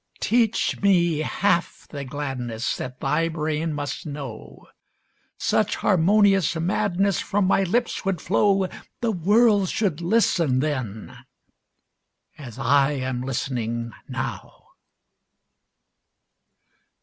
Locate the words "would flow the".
8.03-9.11